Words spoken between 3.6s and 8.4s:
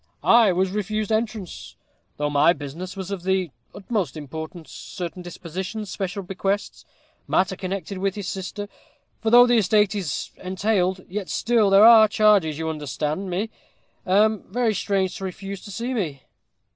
utmost importance certain dispositions special bequests matter connected with his